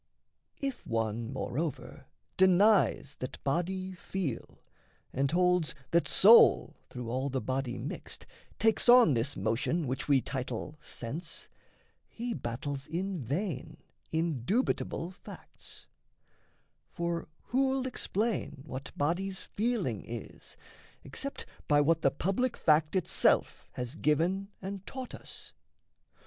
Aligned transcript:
If 0.59 0.83
one, 0.87 1.31
moreover, 1.31 2.07
denies 2.35 3.17
that 3.19 3.37
body 3.43 3.93
feel, 3.93 4.63
And 5.13 5.29
holds 5.29 5.75
that 5.91 6.07
soul, 6.07 6.75
through 6.89 7.11
all 7.11 7.29
the 7.29 7.39
body 7.39 7.77
mixed, 7.77 8.25
Takes 8.57 8.89
on 8.89 9.13
this 9.13 9.37
motion 9.37 9.85
which 9.85 10.07
we 10.07 10.19
title 10.19 10.75
"sense," 10.81 11.47
He 12.07 12.33
battles 12.33 12.87
in 12.87 13.19
vain 13.19 13.77
indubitable 14.11 15.11
facts: 15.11 15.85
For 16.89 17.27
who'll 17.49 17.85
explain 17.85 18.63
what 18.65 18.91
body's 18.97 19.43
feeling 19.43 20.03
is, 20.07 20.57
Except 21.03 21.45
by 21.67 21.79
what 21.79 22.01
the 22.01 22.09
public 22.09 22.57
fact 22.57 22.95
itself 22.95 23.67
Has 23.73 23.93
given 23.93 24.47
and 24.63 24.83
taught 24.87 25.13
us?" 25.13 25.53